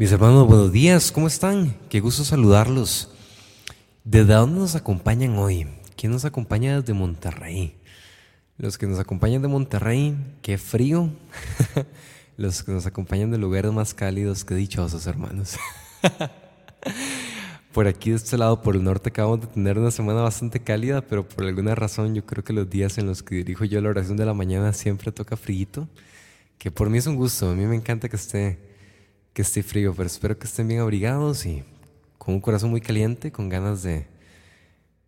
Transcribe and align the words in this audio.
Mis 0.00 0.10
hermanos, 0.12 0.46
buenos 0.46 0.72
días, 0.72 1.12
¿cómo 1.12 1.26
están? 1.26 1.76
Qué 1.90 2.00
gusto 2.00 2.24
saludarlos. 2.24 3.10
¿Desde 4.02 4.32
dónde 4.32 4.60
nos 4.60 4.74
acompañan 4.74 5.36
hoy? 5.36 5.66
¿Quién 5.94 6.10
nos 6.10 6.24
acompaña 6.24 6.80
desde 6.80 6.94
Monterrey? 6.94 7.76
Los 8.56 8.78
que 8.78 8.86
nos 8.86 8.98
acompañan 8.98 9.42
de 9.42 9.48
Monterrey, 9.48 10.16
qué 10.40 10.56
frío. 10.56 11.10
Los 12.38 12.62
que 12.62 12.72
nos 12.72 12.86
acompañan 12.86 13.30
de 13.30 13.36
lugares 13.36 13.72
más 13.72 13.92
cálidos, 13.92 14.42
qué 14.42 14.54
dichosos, 14.54 15.06
hermanos. 15.06 15.58
por 17.74 17.86
aquí 17.86 18.08
de 18.08 18.16
este 18.16 18.38
lado, 18.38 18.62
por 18.62 18.76
el 18.76 18.82
norte, 18.82 19.10
acabamos 19.10 19.42
de 19.42 19.48
tener 19.48 19.78
una 19.78 19.90
semana 19.90 20.22
bastante 20.22 20.60
cálida, 20.60 21.02
pero 21.02 21.28
por 21.28 21.44
alguna 21.44 21.74
razón 21.74 22.14
yo 22.14 22.24
creo 22.24 22.42
que 22.42 22.54
los 22.54 22.70
días 22.70 22.96
en 22.96 23.04
los 23.06 23.22
que 23.22 23.34
dirijo 23.34 23.66
yo 23.66 23.78
la 23.82 23.90
oración 23.90 24.16
de 24.16 24.24
la 24.24 24.32
mañana 24.32 24.72
siempre 24.72 25.12
toca 25.12 25.36
frío, 25.36 25.86
que 26.56 26.70
por 26.70 26.88
mí 26.88 26.96
es 26.96 27.06
un 27.06 27.16
gusto, 27.16 27.50
a 27.50 27.54
mí 27.54 27.66
me 27.66 27.76
encanta 27.76 28.08
que 28.08 28.16
esté 28.16 28.69
que 29.32 29.42
esté 29.42 29.62
frío, 29.62 29.94
pero 29.94 30.06
espero 30.06 30.38
que 30.38 30.46
estén 30.46 30.68
bien 30.68 30.80
abrigados 30.80 31.46
y 31.46 31.64
con 32.18 32.34
un 32.34 32.40
corazón 32.40 32.70
muy 32.70 32.80
caliente, 32.80 33.32
con 33.32 33.48
ganas 33.48 33.82
de 33.82 34.06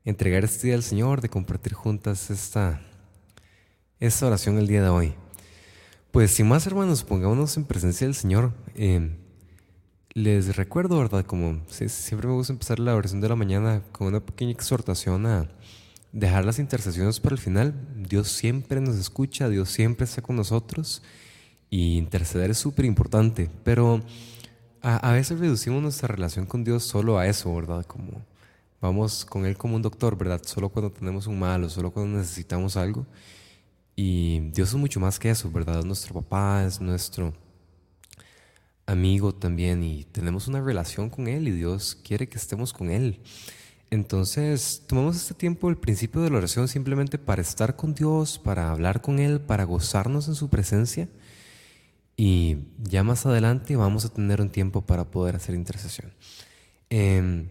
entregar 0.05 0.45
este 0.45 0.69
día 0.69 0.77
al 0.77 0.83
Señor, 0.83 1.21
de 1.21 1.29
compartir 1.29 1.75
juntas 1.75 2.31
esta, 2.31 2.81
esta 4.01 4.27
oración 4.27 4.59
el 4.59 4.67
día 4.67 4.83
de 4.83 4.89
hoy. 4.89 5.15
Pues 6.11 6.33
sin 6.33 6.49
más 6.49 6.67
hermanos, 6.67 7.05
pongámonos 7.05 7.57
en 7.57 7.65
presencia 7.65 8.07
del 8.07 8.15
Señor. 8.15 8.53
Eh, 8.75 9.17
les 10.15 10.57
recuerdo, 10.57 10.99
¿verdad? 10.99 11.25
Como 11.25 11.63
siempre 11.69 12.29
me 12.29 12.35
gusta 12.35 12.53
empezar 12.53 12.79
la 12.79 12.95
oración 12.95 13.21
de 13.21 13.29
la 13.29 13.37
mañana 13.37 13.83
con 13.93 14.09
una 14.09 14.21
pequeña 14.21 14.53
exhortación 14.53 15.27
a 15.27 15.49
dejar 16.13 16.45
las 16.45 16.59
intercesiones 16.59 17.19
para 17.19 17.35
el 17.35 17.41
final. 17.41 17.75
Dios 17.97 18.29
siempre 18.29 18.81
nos 18.81 18.97
escucha, 18.97 19.49
Dios 19.49 19.71
siempre 19.71 20.05
está 20.05 20.21
con 20.21 20.37
nosotros 20.37 21.03
y 21.73 21.97
interceder 21.97 22.51
es 22.51 22.59
súper 22.59 22.85
importante, 22.85 23.49
pero 23.65 24.03
a, 24.83 25.13
veces 25.13 25.39
reducimos 25.41 25.83
nuestra 25.83 26.07
relación 26.07 26.45
con 26.45 26.65
Dios 26.65 26.85
solo 26.85 27.19
a 27.19 27.27
eso, 27.27 27.55
¿verdad? 27.55 27.87
Como 27.87 28.23
vamos 28.79 29.25
con 29.25 29.47
Él 29.47 29.57
como 29.57 29.77
un 29.77 29.81
doctor, 29.81 30.19
¿verdad? 30.19 30.43
Solo 30.45 30.69
cuando 30.69 30.93
tenemos 30.93 31.27
un 31.27 31.39
mal 31.39 31.65
o 31.65 31.71
solo 31.71 31.91
cuando 31.91 32.19
necesitamos 32.19 32.77
algo. 32.77 33.07
Y 33.97 34.41
Dios 34.51 34.69
es 34.69 34.75
mucho 34.75 35.01
más 35.01 35.19
que 35.19 35.31
eso, 35.31 35.51
¿verdad? 35.51 35.79
Es 35.79 35.87
nuestro 35.87 36.13
papá, 36.13 36.63
es 36.67 36.79
nuestro 36.79 37.33
amigo 38.85 39.35
también 39.35 39.83
y 39.83 40.05
tenemos 40.05 40.49
una 40.49 40.61
relación 40.61 41.09
con 41.09 41.27
Él 41.27 41.49
y 41.49 41.53
Dios 41.53 41.99
quiere 42.05 42.29
que 42.29 42.37
estemos 42.37 42.75
con 42.75 42.91
Él. 42.91 43.19
Entonces, 43.91 44.83
tomamos 44.87 45.17
este 45.17 45.33
tiempo, 45.33 45.71
el 45.71 45.79
principio 45.79 46.21
de 46.21 46.29
la 46.29 46.37
oración, 46.37 46.69
simplemente 46.69 47.17
para 47.17 47.41
estar 47.41 47.77
con 47.77 47.95
Dios, 47.95 48.39
para 48.39 48.71
hablar 48.71 49.01
con 49.01 49.19
Él, 49.19 49.41
para 49.41 49.65
gozarnos 49.65 50.29
en 50.29 50.35
su 50.35 50.51
presencia 50.51 51.09
y 52.25 52.69
ya 52.79 53.03
más 53.03 53.27
adelante 53.27 53.75
vamos 53.75 54.05
a 54.05 54.09
tener 54.09 54.41
un 54.41 54.49
tiempo 54.49 54.83
para 54.83 55.11
poder 55.11 55.35
hacer 55.35 55.57
intercesión. 55.57 56.15
Em, 56.89 57.49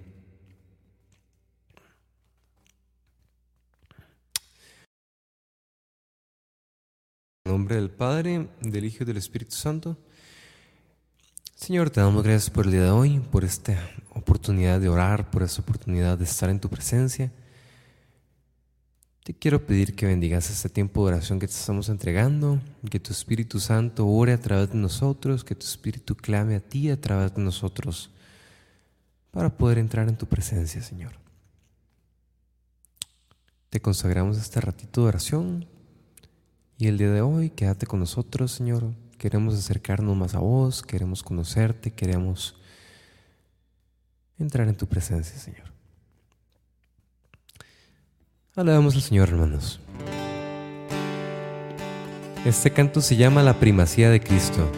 nombre 7.44 7.76
del 7.76 7.90
Padre, 7.90 8.48
del 8.62 8.86
Hijo 8.86 9.04
y 9.04 9.08
del 9.08 9.18
Espíritu 9.18 9.58
Santo. 9.58 9.98
Señor, 11.54 11.90
te 11.90 12.00
damos 12.00 12.24
gracias 12.24 12.50
por 12.50 12.64
el 12.66 12.72
día 12.72 12.84
de 12.84 12.92
hoy, 12.92 13.20
por 13.20 13.44
esta 13.44 13.78
oportunidad 14.12 14.80
de 14.80 14.88
orar, 14.88 15.30
por 15.32 15.44
esta 15.44 15.62
oportunidad 15.62 16.18
de 16.18 16.24
estar 16.24 16.50
en 16.50 16.62
tu 16.62 16.70
presencia. 16.70 17.30
Te 19.24 19.36
quiero 19.36 19.68
pedir 19.68 19.96
que 19.96 20.08
bendigas 20.08 20.50
este 20.50 20.68
tiempo 20.68 21.06
de 21.06 21.14
oración 21.14 21.40
que 21.40 21.48
te 21.48 21.54
estamos 21.54 21.90
entregando, 21.90 22.60
que 22.90 23.00
tu 23.00 23.12
Espíritu 23.12 23.60
Santo 23.60 24.08
ore 24.08 24.34
a 24.34 24.40
través 24.40 24.72
de 24.72 24.78
nosotros, 24.78 25.44
que 25.44 25.54
tu 25.54 25.66
Espíritu 25.66 26.16
clame 26.16 26.56
a 26.56 26.60
ti 26.60 26.90
a 26.90 27.00
través 27.00 27.36
de 27.36 27.42
nosotros 27.44 28.10
para 29.30 29.56
poder 29.56 29.78
entrar 29.78 30.10
en 30.10 30.18
tu 30.18 30.26
presencia, 30.26 30.82
Señor. 30.82 31.14
Te 33.70 33.80
consagramos 33.80 34.38
este 34.38 34.60
ratito 34.60 35.02
de 35.02 35.08
oración 35.10 35.68
y 36.80 36.88
el 36.88 36.98
día 36.98 37.12
de 37.12 37.22
hoy 37.22 37.52
quédate 37.52 37.86
con 37.86 38.00
nosotros, 38.00 38.52
Señor. 38.52 38.92
Queremos 39.20 39.54
acercarnos 39.54 40.18
más 40.18 40.34
a 40.34 40.40
vos, 40.40 40.82
queremos 40.82 41.22
conocerte, 41.22 41.92
queremos 41.92 42.56
entrar 44.40 44.68
en 44.68 44.76
tu 44.76 44.88
presencia, 44.88 45.38
Señor. 45.38 45.72
Alabamos 48.54 48.96
al 48.96 49.02
Señor, 49.02 49.30
hermanos. 49.30 49.80
Este 52.44 52.70
canto 52.72 53.00
se 53.00 53.16
llama 53.16 53.44
La 53.44 53.54
primacía 53.54 54.10
de 54.10 54.20
Cristo. 54.20 54.70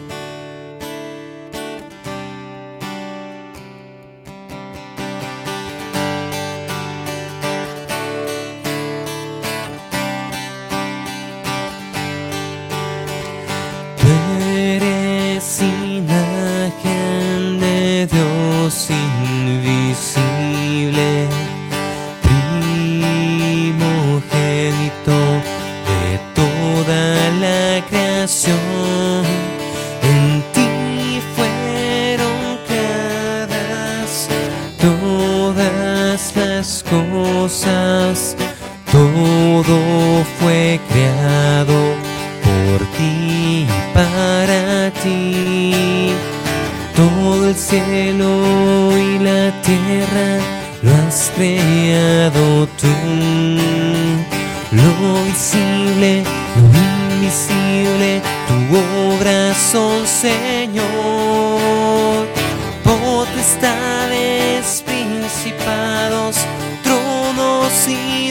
Señor. 60.06 60.84
Potestades, 62.84 64.66
principados, 64.86 66.36
y 67.88 68.23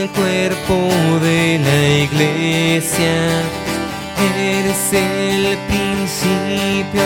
del 0.00 0.08
cuerpo 0.10 0.76
de 1.20 1.58
la 1.58 1.88
iglesia, 2.04 3.42
eres 4.34 4.92
el 4.92 5.58
principio 5.68 7.02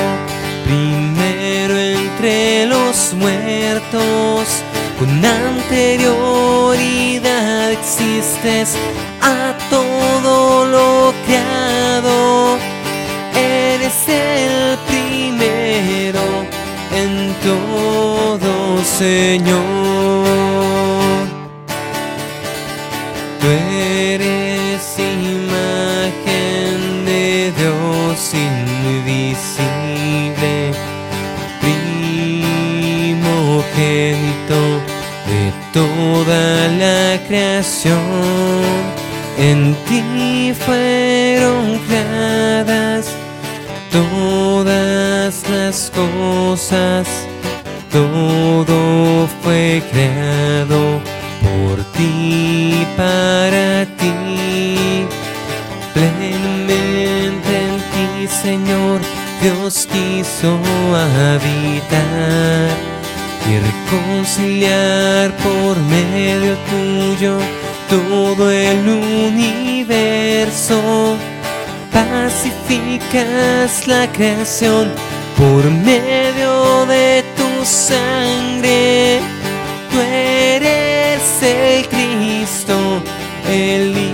primero 0.64 1.76
entre 1.76 2.66
los 2.66 3.14
muertos, 3.14 4.62
con 4.98 5.24
anterioridad 5.24 7.72
existes 7.72 8.76
a 9.20 9.54
todo 9.70 10.66
lo 10.66 11.14
creado, 11.26 12.58
eres 13.34 14.08
el 14.08 14.78
primero 14.86 16.46
en 16.94 17.34
todo, 17.42 18.84
Señor. 18.84 19.63
Toda 36.24 36.68
la 36.68 37.20
creación. 37.26 38.00
En 39.36 39.74
ti 39.86 40.52
fueron 40.64 41.78
creadas 41.86 43.06
todas 43.90 45.44
las 45.50 45.90
cosas, 45.90 47.06
todo 47.90 49.28
fue 49.42 49.82
creado 49.90 51.00
por 51.42 51.82
ti, 51.96 52.86
para 52.96 53.84
ti, 53.98 55.06
plenamente 55.92 57.52
en 57.66 57.76
ti, 57.92 58.28
Señor, 58.42 59.00
Dios 59.42 59.88
quiso 59.90 60.58
habitar 60.94 62.83
y 63.48 63.58
reconciliar 63.58 65.30
por 65.36 65.76
medio 65.78 66.56
tuyo 66.70 67.38
todo 67.88 68.50
el 68.50 68.88
universo. 68.88 70.80
Pacificas 71.92 73.86
la 73.86 74.10
creación 74.10 74.90
por 75.36 75.70
medio 75.70 76.86
de 76.86 77.22
tu 77.36 77.64
sangre. 77.64 79.20
Tú 79.90 80.00
eres 80.00 81.42
el 81.42 81.86
Cristo, 81.88 83.02
el 83.48 84.13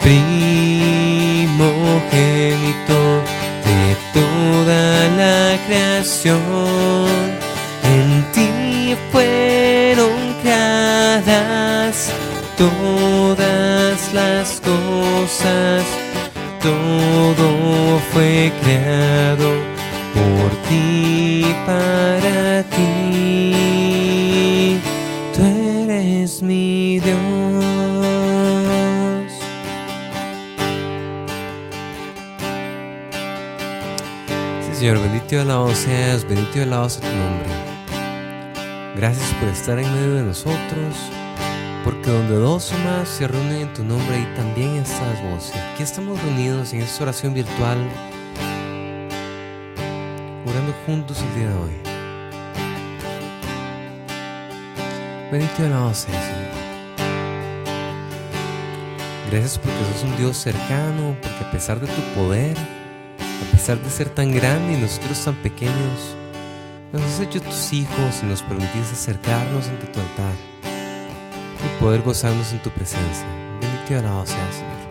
primogénito 0.00 3.00
de 3.66 3.96
toda 4.12 5.08
la 5.16 5.58
creación. 5.66 6.40
En 7.84 8.24
ti 8.32 8.96
fueron 9.10 10.34
creadas 10.42 12.12
todas 12.56 14.14
las 14.14 14.60
cosas, 14.60 15.84
todo 16.62 17.98
fue 18.12 18.52
creado 18.62 19.50
por 20.14 20.50
ti, 20.68 21.54
para 21.66 22.21
bendito 35.32 35.48
y 35.48 35.50
alabado 35.50 35.74
seas, 35.74 36.28
bendito 36.28 36.58
y 36.58 36.62
alabado 36.62 36.90
sea 36.90 37.00
tu 37.00 37.16
nombre. 37.16 37.48
Gracias 38.94 39.32
por 39.40 39.48
estar 39.48 39.78
en 39.78 39.90
medio 39.94 40.14
de 40.16 40.22
nosotros, 40.24 40.94
porque 41.84 42.10
donde 42.10 42.34
dos 42.34 42.70
o 42.70 42.78
más 42.78 43.08
se 43.08 43.26
reúnen 43.26 43.62
en 43.62 43.72
tu 43.72 43.82
nombre, 43.82 44.14
ahí 44.14 44.28
también 44.36 44.76
estás 44.76 45.22
vos. 45.22 45.50
Y 45.54 45.58
aquí 45.58 45.82
estamos 45.84 46.22
reunidos 46.22 46.74
en 46.74 46.82
esta 46.82 47.04
oración 47.04 47.32
virtual 47.32 47.78
orando 50.44 50.74
juntos 50.84 51.22
el 51.22 51.34
día 51.34 51.48
de 51.48 51.54
hoy. 51.54 51.72
Bendito 55.30 55.62
y 55.62 55.64
alabado 55.64 55.94
sea, 55.94 56.22
Señor. 56.22 56.52
Gracias 59.30 59.58
porque 59.58 59.78
sos 59.94 60.04
un 60.04 60.16
Dios 60.18 60.36
cercano, 60.36 61.16
porque 61.22 61.44
a 61.44 61.50
pesar 61.50 61.80
de 61.80 61.86
tu 61.86 62.02
poder, 62.14 62.81
pesar 63.62 63.80
de 63.80 63.90
ser 63.90 64.08
tan 64.08 64.34
grande 64.34 64.72
y 64.72 64.76
nosotros 64.76 65.24
tan 65.24 65.36
pequeños, 65.36 66.16
nos 66.92 67.00
has 67.00 67.20
hecho 67.20 67.40
tus 67.40 67.72
hijos 67.72 68.20
y 68.20 68.26
nos 68.26 68.42
permitís 68.42 68.90
acercarnos 68.90 69.68
ante 69.68 69.86
tu 69.86 70.00
altar 70.00 70.34
y 71.64 71.80
poder 71.80 72.02
gozarnos 72.02 72.52
en 72.52 72.60
tu 72.60 72.70
presencia. 72.70 73.24
Bendito 73.60 73.92
y 73.92 73.94
alabado 73.94 74.26
sea, 74.26 74.52
Señor. 74.52 74.81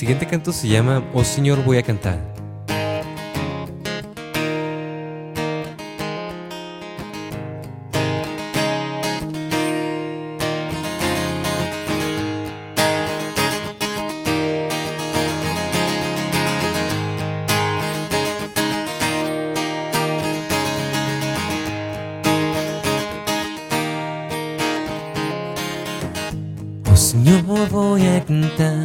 Siguiente 0.00 0.26
canto 0.26 0.50
se 0.50 0.66
llama 0.66 1.04
Oh 1.12 1.22
Señor 1.22 1.62
voy 1.62 1.76
a 1.76 1.82
cantar. 1.82 2.18
Oh 26.90 26.96
Señor 26.96 27.68
voy 27.68 28.06
a 28.06 28.24
cantar 28.24 28.79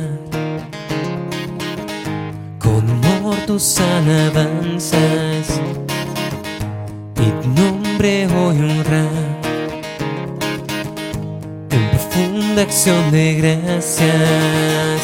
tus 3.56 3.80
alabanzas 3.80 5.62
y 7.26 7.42
tu 7.42 7.48
nombre 7.62 8.28
voy 8.28 8.58
a 8.58 8.64
honrar 8.64 9.08
en 11.72 11.90
profunda 11.92 12.64
acción 12.64 13.12
de 13.12 13.36
gracias. 13.36 15.02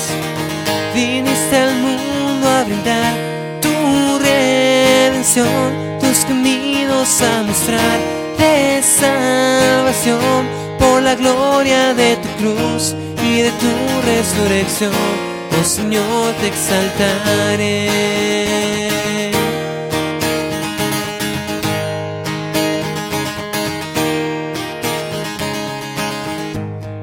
Viniste 0.93 1.55
al 1.55 1.75
mundo 1.75 2.49
a 2.49 2.63
brindar 2.65 3.13
tu 3.61 4.19
redención, 4.19 5.71
tus 6.01 6.25
caminos 6.25 7.21
a 7.21 7.43
mostrar 7.43 7.99
de 8.37 8.81
salvación 8.83 10.45
por 10.77 11.01
la 11.01 11.15
gloria 11.15 11.93
de 11.93 12.17
tu 12.17 12.27
cruz 12.39 12.95
y 13.23 13.43
de 13.43 13.51
tu 13.51 13.71
resurrección. 14.05 15.30
Oh 15.61 15.63
Señor, 15.63 16.33
te 16.41 16.47
exaltaré. 16.47 17.87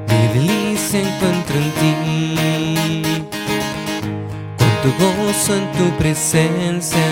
Mi 0.09 0.21
delicia 0.33 0.99
encuentro 0.99 1.55
en 1.55 1.71
ti, 1.79 3.03
cuánto 4.57 4.89
gozo 4.99 5.55
en 5.55 5.71
tu 5.77 5.97
presencia. 5.97 7.07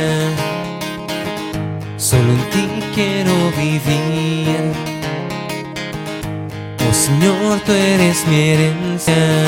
Solo 1.96 2.34
en 2.34 2.44
ti 2.52 2.68
quiero 2.94 3.32
vivir. 3.56 4.74
Oh 6.90 6.94
Señor, 6.94 7.62
tú 7.66 7.72
eres 7.72 8.28
mi 8.28 8.50
herencia. 8.50 9.47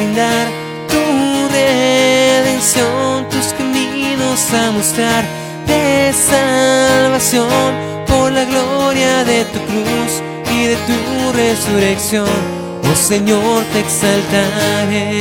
Brindar 0.00 0.46
tu 0.88 1.02
redención, 1.52 3.28
tus 3.28 3.48
caminos 3.52 4.40
a 4.54 4.70
mostrar 4.70 5.24
de 5.66 6.10
salvación 6.12 7.74
por 8.06 8.32
la 8.32 8.44
gloria 8.46 9.24
de 9.24 9.44
tu 9.44 9.58
cruz 9.68 10.12
y 10.56 10.64
de 10.70 10.76
tu 10.88 11.32
resurrección. 11.36 12.38
Oh 12.90 12.96
Señor, 12.96 13.62
te 13.72 13.80
exaltaré. 13.80 15.20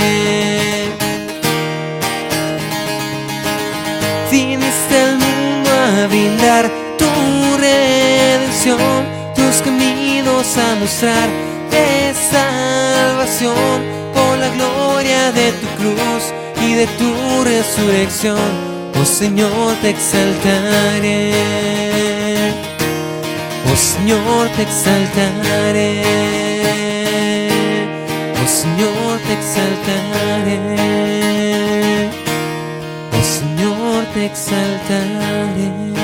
Viniste 4.32 4.96
al 5.08 5.18
mundo 5.18 5.70
a 5.88 6.08
brindar 6.08 6.72
tu 6.98 7.12
redención, 7.58 9.06
tus 9.36 9.56
caminos 9.62 10.58
a 10.58 10.76
mostrar 10.80 11.28
de 11.70 12.14
salvación 12.32 13.99
la 14.40 14.50
gloria 14.50 15.32
de 15.32 15.52
tu 15.52 15.68
cruz 15.78 16.24
y 16.66 16.74
de 16.74 16.88
tu 17.00 17.44
resurrección. 17.44 18.40
Oh 19.00 19.06
Señor, 19.06 19.76
te 19.82 19.90
exaltaré. 19.90 21.34
Oh 23.72 23.76
Señor, 23.76 24.50
te 24.56 24.62
exaltaré. 24.64 26.02
Oh 28.42 28.48
Señor, 28.48 29.20
te 29.28 29.34
exaltaré. 29.40 30.60
Oh 33.12 33.24
Señor, 33.24 34.06
te 34.14 34.26
exaltaré. 34.26 35.99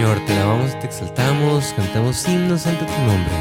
Señor, 0.00 0.18
te 0.24 0.32
alabamos 0.32 0.80
te 0.80 0.86
exaltamos, 0.86 1.74
cantamos 1.76 2.26
himnos 2.26 2.66
ante 2.66 2.86
tu 2.86 3.00
nombre. 3.02 3.34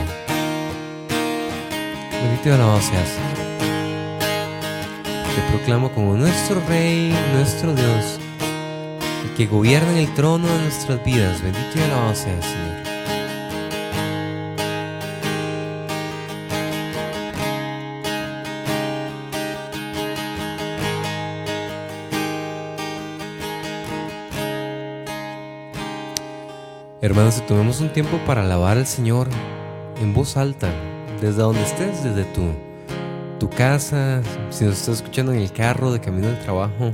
Bendito 2.12 2.50
y 2.50 2.51
alabado 2.51 2.82
seas, 2.82 3.16
Te 5.36 5.51
proclamo 5.54 5.89
como 5.94 6.18
nuestro 6.18 6.62
Rey, 6.68 7.16
nuestro 7.34 7.74
Dios, 7.74 8.20
el 9.24 9.36
que 9.38 9.46
gobierna 9.48 9.92
en 9.92 9.98
el 10.00 10.13
trono 10.16 10.50
de 10.50 10.63
nuestras 10.63 11.01
vidas. 11.06 11.42
Bendito 11.42 11.78
y 11.78 11.82
alabado 11.82 12.13
seas, 12.13 12.44
Señor. 12.44 12.88
Hermanos, 27.10 27.34
si 27.34 27.42
tomemos 27.42 27.82
un 27.82 27.89
tiempo 27.89 28.20
para 28.28 28.44
alabar 28.44 28.78
al 28.78 28.86
Señor 28.86 29.28
en 30.00 30.13
voz 30.13 30.38
alta, 30.38 30.70
desde 31.20 31.42
donde 31.42 31.63
estés, 31.63 32.04
desde 32.04 32.24
tu, 32.25 32.44
tu 33.39 33.50
casa, 33.50 34.22
si 34.51 34.63
nos 34.66 34.75
estás 34.75 34.98
escuchando 34.98 35.34
en 35.34 35.39
el 35.39 35.51
carro 35.51 35.92
de 35.92 36.00
camino 36.00 36.28
al 36.28 36.39
trabajo, 36.42 36.92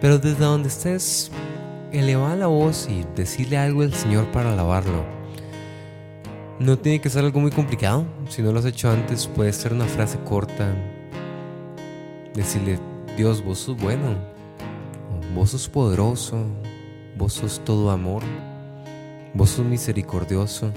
pero 0.00 0.20
desde 0.20 0.44
donde 0.44 0.68
estés, 0.68 1.32
eleva 1.90 2.36
la 2.36 2.46
voz 2.46 2.88
y 2.88 3.04
decirle 3.16 3.58
algo 3.58 3.82
al 3.82 3.92
Señor 3.92 4.26
para 4.26 4.52
alabarlo. 4.52 5.04
No 6.60 6.78
tiene 6.78 7.00
que 7.00 7.10
ser 7.10 7.24
algo 7.24 7.40
muy 7.40 7.50
complicado, 7.50 8.04
si 8.28 8.42
no 8.42 8.52
lo 8.52 8.60
has 8.60 8.64
hecho 8.64 8.92
antes, 8.92 9.26
puede 9.26 9.52
ser 9.52 9.72
una 9.72 9.86
frase 9.86 10.20
corta. 10.20 10.72
Decirle, 12.32 12.78
Dios, 13.16 13.44
vos 13.44 13.58
sos 13.58 13.76
bueno, 13.76 14.14
vos 15.34 15.50
sos 15.50 15.68
poderoso, 15.68 16.44
vos 17.18 17.32
sos 17.32 17.60
todo 17.64 17.90
amor. 17.90 18.22
Vos 19.32 19.50
sos 19.50 19.64
misericordioso. 19.64 20.72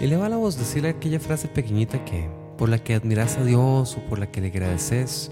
Eleva 0.00 0.28
la 0.28 0.36
voz, 0.36 0.58
decirle 0.58 0.90
aquella 0.90 1.20
frase 1.20 1.48
pequeñita 1.48 2.04
que 2.04 2.28
por 2.58 2.68
la 2.68 2.78
que 2.78 2.94
admiras 2.94 3.38
a 3.38 3.44
Dios 3.44 3.96
o 3.96 4.00
por 4.08 4.18
la 4.18 4.30
que 4.30 4.42
le 4.42 4.48
agradeces. 4.48 5.30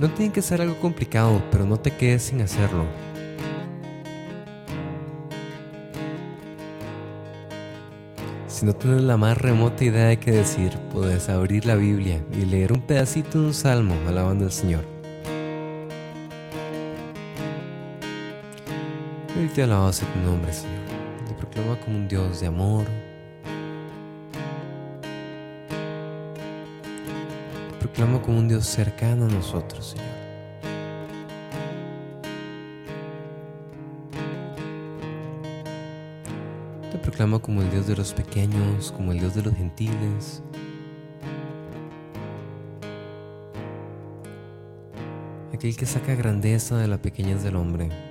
No 0.00 0.10
tiene 0.10 0.32
que 0.32 0.42
ser 0.42 0.60
algo 0.60 0.76
complicado, 0.80 1.40
pero 1.52 1.64
no 1.64 1.76
te 1.78 1.92
quedes 1.92 2.24
sin 2.24 2.40
hacerlo. 2.40 2.84
Si 8.48 8.66
no 8.66 8.72
tienes 8.74 9.02
la 9.02 9.16
más 9.16 9.38
remota 9.38 9.84
idea 9.84 10.06
de 10.06 10.18
qué 10.18 10.32
decir, 10.32 10.76
puedes 10.92 11.28
abrir 11.28 11.66
la 11.66 11.76
Biblia 11.76 12.20
y 12.32 12.46
leer 12.46 12.72
un 12.72 12.80
pedacito 12.80 13.40
de 13.40 13.46
un 13.46 13.54
salmo 13.54 13.94
alabando 14.08 14.44
al 14.44 14.52
Señor. 14.52 14.89
Hoy 19.38 19.46
te 19.46 19.62
alabado 19.62 19.92
sea 19.92 20.12
tu 20.12 20.18
nombre, 20.18 20.52
Señor. 20.52 20.80
Te 21.28 21.34
proclama 21.34 21.78
como 21.78 21.96
un 21.98 22.08
Dios 22.08 22.40
de 22.40 22.48
amor. 22.48 22.84
Te 27.70 27.76
proclamo 27.78 28.20
como 28.20 28.40
un 28.40 28.48
Dios 28.48 28.66
cercano 28.66 29.26
a 29.26 29.28
nosotros, 29.28 29.90
Señor. 29.90 30.06
Te 36.90 36.98
proclamo 36.98 37.40
como 37.40 37.62
el 37.62 37.70
Dios 37.70 37.86
de 37.86 37.96
los 37.96 38.12
pequeños, 38.12 38.90
como 38.90 39.12
el 39.12 39.20
Dios 39.20 39.36
de 39.36 39.42
los 39.42 39.54
gentiles. 39.54 40.42
Aquel 45.54 45.76
que 45.76 45.86
saca 45.86 46.16
grandeza 46.16 46.78
de 46.78 46.88
la 46.88 47.00
pequeñez 47.00 47.44
del 47.44 47.54
hombre. 47.54 48.09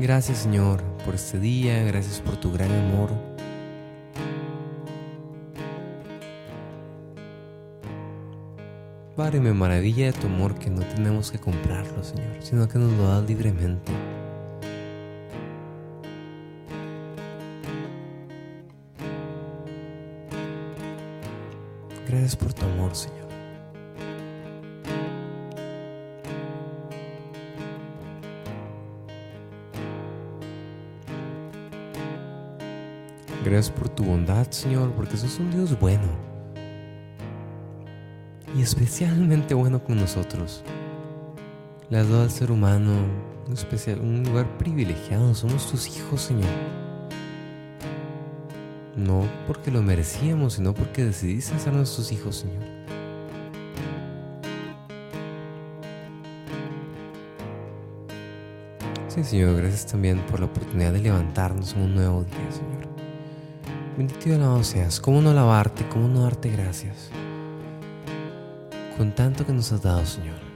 Gracias 0.00 0.38
Señor 0.38 0.82
por 1.04 1.14
este 1.14 1.38
día, 1.38 1.82
gracias 1.82 2.20
por 2.20 2.34
tu 2.36 2.50
gran 2.50 2.72
amor. 2.72 3.10
Padre, 9.14 9.40
me 9.40 9.52
maravilla 9.52 10.06
de 10.06 10.12
tu 10.14 10.26
amor 10.26 10.54
que 10.58 10.70
no 10.70 10.80
tenemos 10.80 11.30
que 11.30 11.38
comprarlo, 11.38 12.02
Señor, 12.02 12.34
sino 12.40 12.66
que 12.66 12.78
nos 12.78 12.90
lo 12.94 13.08
das 13.08 13.28
libremente. 13.28 13.92
Gracias 22.08 22.36
por 22.36 22.54
tu 22.54 22.64
amor, 22.64 22.96
Señor. 22.96 23.29
Gracias 33.44 33.70
por 33.70 33.88
tu 33.88 34.04
bondad, 34.04 34.50
Señor, 34.50 34.92
porque 34.92 35.16
sos 35.16 35.38
un 35.38 35.50
Dios 35.50 35.78
bueno. 35.80 36.06
Y 38.54 38.60
especialmente 38.60 39.54
bueno 39.54 39.82
con 39.82 39.96
nosotros. 39.96 40.62
Le 41.88 41.98
has 41.98 42.08
dado 42.08 42.22
al 42.22 42.30
ser 42.30 42.50
humano 42.50 42.92
un, 43.46 43.52
especial, 43.54 43.98
lugar 44.24 44.46
privilegiado. 44.58 45.34
Somos 45.34 45.70
tus 45.70 45.88
hijos, 45.88 46.20
Señor. 46.20 46.50
No 48.94 49.26
porque 49.46 49.70
lo 49.70 49.82
merecíamos, 49.82 50.54
sino 50.54 50.74
porque 50.74 51.04
decidiste 51.04 51.58
ser 51.58 51.72
nuestros 51.72 52.12
hijos, 52.12 52.36
Señor. 52.36 52.62
Sí, 59.08 59.24
Señor, 59.24 59.56
gracias 59.56 59.86
también 59.86 60.18
por 60.30 60.40
la 60.40 60.46
oportunidad 60.46 60.92
de 60.92 61.00
levantarnos 61.00 61.72
en 61.72 61.82
un 61.82 61.94
nuevo 61.94 62.22
día, 62.24 62.52
Señor. 62.52 62.69
Bendito 64.00 64.30
y 64.30 64.32
alabado 64.32 64.64
seas. 64.64 64.98
¿Cómo 64.98 65.20
no 65.20 65.28
alabarte? 65.28 65.86
¿Cómo 65.90 66.08
no 66.08 66.22
darte 66.22 66.48
gracias? 66.48 67.10
Con 68.96 69.14
tanto 69.14 69.44
que 69.44 69.52
nos 69.52 69.70
has 69.72 69.82
dado, 69.82 70.06
Señor. 70.06 70.49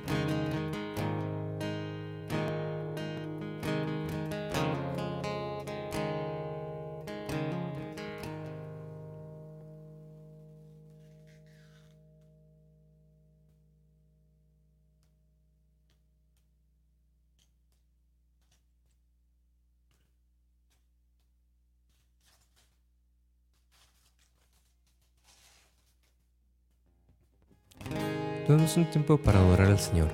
Tenemos 28.46 28.76
un 28.76 28.84
tiempo 28.90 29.16
para 29.16 29.38
adorar 29.38 29.68
al 29.68 29.78
Señor. 29.78 30.08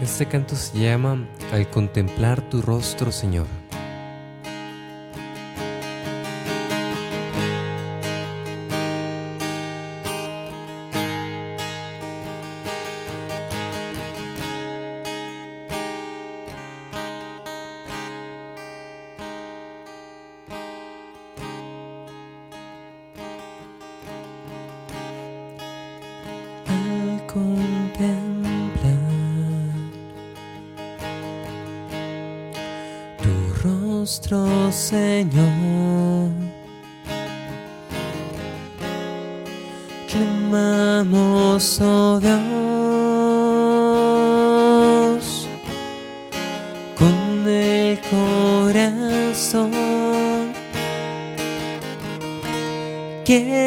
Este 0.00 0.26
canto 0.26 0.56
se 0.56 0.76
llama 0.80 1.28
Al 1.52 1.70
contemplar 1.70 2.40
tu 2.50 2.60
rostro, 2.60 3.12
Señor. 3.12 3.61
nuestro 34.02 34.72
Señor. 34.72 36.32
Clamamos, 40.10 41.80
oh 41.80 42.18
Dios, 42.18 42.36
con 46.98 47.48
el 47.48 48.00
corazón. 48.10 49.70
Que 53.24 53.61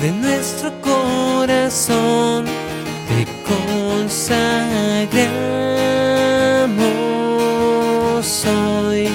de 0.00 0.10
nuestro 0.12 0.72
corazón, 0.80 2.44
te 3.08 3.26
consagramos 3.48 4.06
hoy 8.46 9.08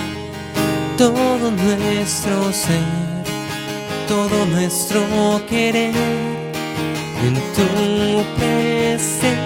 todo 0.97 1.51
nuestro 1.51 2.51
ser 2.53 3.11
todo 4.11 4.45
nuestro 4.45 4.99
querer 5.47 5.95
en 7.25 7.35
tu 7.55 7.67
presencia, 8.37 9.41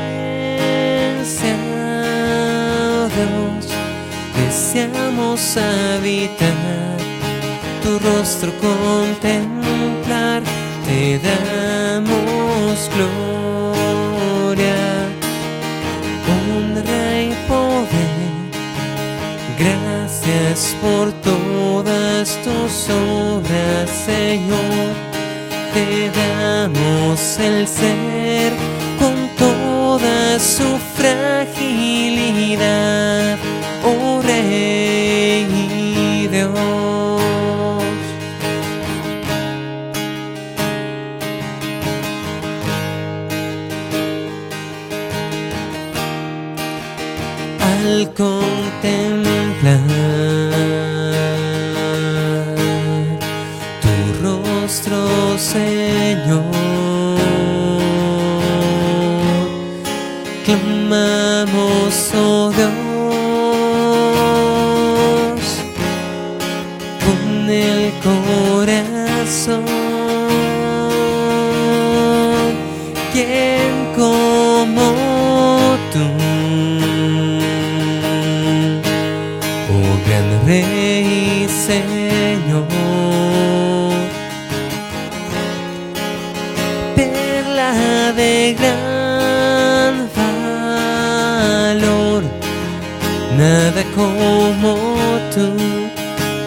Dios. 3.15 3.65
Deseamos 4.35 5.57
habitar 5.57 6.97
tu 7.83 7.99
rostro, 7.99 8.51
contemplar, 8.57 10.41
te 10.85 11.19
damos 11.19 12.89
gloria, 12.95 14.77
honra 16.29 17.03
y 17.21 17.33
poder. 17.47 18.29
Gracias 19.57 20.75
por 20.81 21.05
todas 21.21 22.37
tus 22.43 22.89
obras, 22.89 23.89
Señor. 24.05 24.93
Te 25.73 26.11
damos 26.11 27.37
el 27.39 27.67
ser 27.67 28.53
con 28.99 29.15
toda 29.37 30.39
su 30.39 30.77
fragilidad, 30.95 31.77
oh 33.83 34.21
Rey 34.21 34.74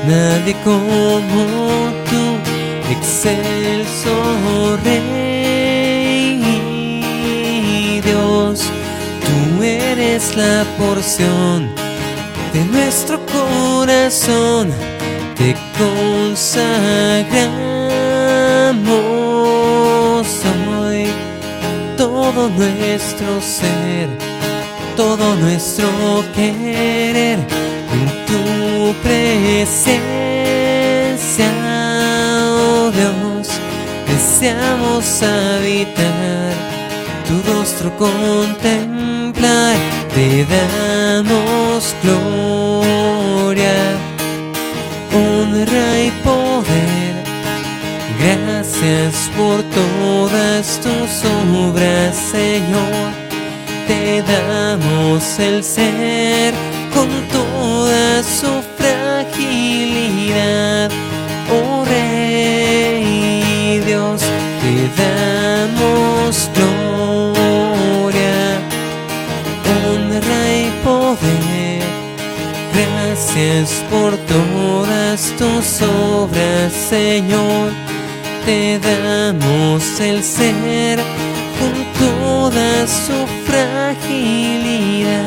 nadie 0.06 0.54
como 0.64 1.90
tú, 2.08 2.22
excelso 2.90 4.12
Rey 4.84 5.18
Dios, 8.04 8.62
tú 9.24 9.62
eres 9.62 10.36
la 10.36 10.64
porción 10.78 11.68
de 12.52 12.64
nuestro 12.64 13.20
corazón. 13.26 14.72
Te 15.36 15.54
consagramos 15.78 16.58
hoy 20.80 21.06
todo 21.96 22.48
nuestro 22.50 23.40
ser, 23.40 24.08
todo 24.96 25.36
nuestro 25.36 25.88
querer 26.34 27.57
tu 28.88 28.94
presencia, 29.02 30.00
oh 32.56 32.90
Dios, 32.90 33.48
deseamos 34.06 35.22
habitar 35.22 36.54
tu 37.26 37.34
rostro 37.52 37.94
contemplar, 37.98 39.76
te 40.14 40.46
damos 40.46 41.94
gloria, 42.02 43.76
honra 45.12 45.88
y 46.06 46.10
poder. 46.24 47.14
Gracias 48.18 49.14
por 49.36 49.62
todas 49.64 50.80
tus 50.80 51.10
obras, 51.68 52.16
Señor. 52.16 53.12
Te 53.86 54.22
damos 54.22 55.38
el 55.38 55.62
ser 55.62 56.54
con 56.94 57.08
toda 57.30 58.22
su 58.22 58.77
fragilidad, 59.48 60.90
oh 61.50 61.84
Rey 61.84 63.80
Dios, 63.86 64.20
te 64.60 64.88
damos 65.02 66.50
gloria, 66.54 68.40
honra 69.66 70.42
y 70.54 70.70
poder. 70.84 71.82
Gracias 72.74 73.68
por 73.90 74.16
todas 74.18 75.20
tus 75.38 75.82
obras, 75.82 76.72
Señor. 76.72 77.72
Te 78.44 78.78
damos 78.78 80.00
el 80.00 80.22
ser 80.22 81.00
con 81.58 81.74
toda 81.98 82.86
su 82.86 83.26
fragilidad, 83.46 85.18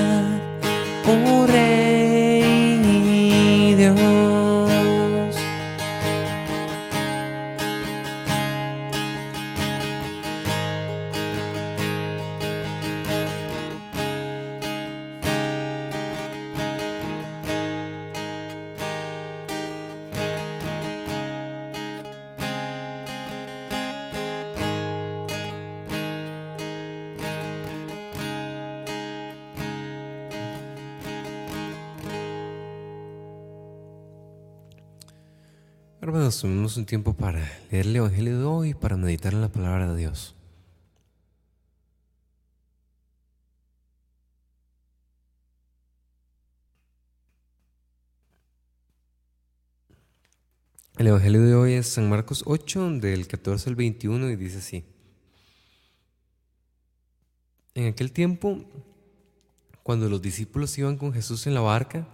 Hermanos, 36.12 36.42
tomemos 36.42 36.76
un 36.76 36.86
tiempo 36.86 37.14
para 37.14 37.40
leer 37.72 37.86
el 37.86 37.96
Evangelio 37.96 38.38
de 38.38 38.44
hoy 38.44 38.70
y 38.72 38.74
para 38.74 38.98
meditar 38.98 39.34
en 39.34 39.40
la 39.40 39.48
palabra 39.48 39.94
de 39.94 39.98
Dios. 39.98 40.36
El 50.98 51.08
Evangelio 51.08 51.44
de 51.44 51.56
hoy 51.56 51.74
es 51.76 51.88
San 51.88 52.10
Marcos 52.10 52.44
8, 52.46 53.00
del 53.00 53.26
14 53.26 53.70
al 53.70 53.78
21, 53.78 54.32
y 54.32 54.36
dice 54.36 54.58
así. 54.58 54.84
En 57.74 57.88
aquel 57.88 58.12
tiempo, 58.12 58.66
cuando 59.82 60.10
los 60.10 60.22
discípulos 60.22 60.78
iban 60.78 60.98
con 60.98 61.14
Jesús 61.14 61.48
en 61.48 61.54
la 61.54 61.62
barca, 61.62 62.06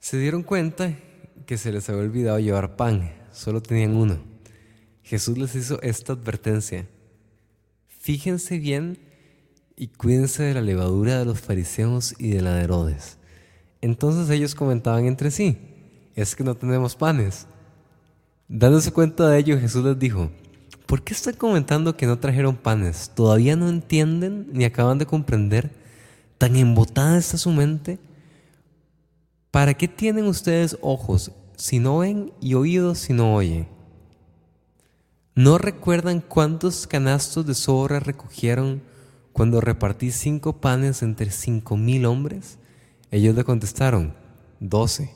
se 0.00 0.16
dieron 0.16 0.42
cuenta 0.42 0.98
que 1.46 1.58
se 1.58 1.72
les 1.72 1.88
había 1.88 2.02
olvidado 2.02 2.38
llevar 2.38 2.76
pan, 2.76 3.12
solo 3.32 3.62
tenían 3.62 3.96
uno. 3.96 4.18
Jesús 5.02 5.36
les 5.36 5.54
hizo 5.54 5.80
esta 5.82 6.14
advertencia. 6.14 6.86
Fíjense 7.88 8.58
bien 8.58 8.98
y 9.76 9.88
cuídense 9.88 10.42
de 10.42 10.54
la 10.54 10.62
levadura 10.62 11.18
de 11.18 11.24
los 11.24 11.40
fariseos 11.40 12.14
y 12.18 12.30
de 12.30 12.42
la 12.42 12.54
de 12.54 12.64
Herodes. 12.64 13.18
Entonces 13.80 14.30
ellos 14.30 14.54
comentaban 14.54 15.04
entre 15.04 15.30
sí, 15.30 15.58
es 16.14 16.34
que 16.34 16.44
no 16.44 16.54
tenemos 16.54 16.96
panes. 16.96 17.46
Dándose 18.48 18.92
cuenta 18.92 19.28
de 19.28 19.38
ello, 19.38 19.58
Jesús 19.58 19.84
les 19.84 19.98
dijo, 19.98 20.30
¿por 20.86 21.02
qué 21.02 21.12
están 21.12 21.34
comentando 21.34 21.96
que 21.96 22.06
no 22.06 22.18
trajeron 22.18 22.56
panes? 22.56 23.10
¿Todavía 23.14 23.56
no 23.56 23.68
entienden 23.68 24.48
ni 24.52 24.64
acaban 24.64 24.98
de 24.98 25.06
comprender? 25.06 25.70
¿Tan 26.38 26.56
embotada 26.56 27.18
está 27.18 27.36
su 27.36 27.50
mente? 27.50 27.98
¿Para 29.54 29.74
qué 29.74 29.86
tienen 29.86 30.24
ustedes 30.24 30.76
ojos 30.80 31.30
si 31.54 31.78
no 31.78 31.98
ven 31.98 32.32
y 32.40 32.54
oídos 32.54 32.98
si 32.98 33.12
no 33.12 33.36
oyen? 33.36 33.68
¿No 35.36 35.58
recuerdan 35.58 36.20
cuántos 36.20 36.88
canastos 36.88 37.46
de 37.46 37.54
sobra 37.54 38.00
recogieron 38.00 38.82
cuando 39.32 39.60
repartí 39.60 40.10
cinco 40.10 40.60
panes 40.60 41.04
entre 41.04 41.30
cinco 41.30 41.76
mil 41.76 42.04
hombres? 42.04 42.58
Ellos 43.12 43.36
le 43.36 43.44
contestaron, 43.44 44.16
doce. 44.58 45.12